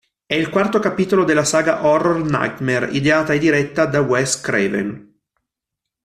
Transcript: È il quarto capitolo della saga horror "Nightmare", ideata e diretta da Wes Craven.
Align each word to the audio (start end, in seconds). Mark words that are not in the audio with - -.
È 0.25 0.33
il 0.33 0.49
quarto 0.49 0.79
capitolo 0.79 1.23
della 1.23 1.43
saga 1.43 1.85
horror 1.85 2.23
"Nightmare", 2.23 2.89
ideata 2.89 3.33
e 3.33 3.37
diretta 3.37 3.85
da 3.85 4.01
Wes 4.01 4.41
Craven. 4.41 5.19